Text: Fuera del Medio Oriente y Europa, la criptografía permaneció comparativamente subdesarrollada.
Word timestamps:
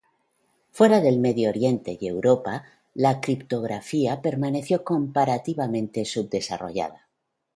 Fuera 0.71 0.99
del 0.99 1.19
Medio 1.19 1.47
Oriente 1.49 1.95
y 2.01 2.07
Europa, 2.07 2.63
la 2.95 3.21
criptografía 3.21 4.19
permaneció 4.19 4.83
comparativamente 4.83 6.05
subdesarrollada. 6.05 7.07